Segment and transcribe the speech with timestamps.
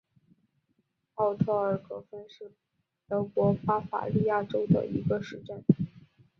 [1.13, 2.51] 奥特尔芬格是
[3.07, 5.63] 德国巴伐利亚州的一个市镇。